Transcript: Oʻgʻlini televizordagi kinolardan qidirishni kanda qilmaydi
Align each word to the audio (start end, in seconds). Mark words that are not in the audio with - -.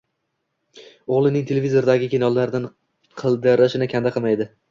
Oʻgʻlini 1.17 1.43
televizordagi 1.51 2.09
kinolardan 2.15 2.67
qidirishni 3.23 3.91
kanda 3.95 4.17
qilmaydi 4.17 4.51